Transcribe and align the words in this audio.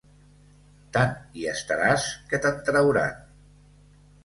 Tant 0.97 1.13
hi 1.41 1.45
estaràs, 1.51 2.07
que 2.33 2.41
te'n 2.47 2.59
trauran. 2.71 3.25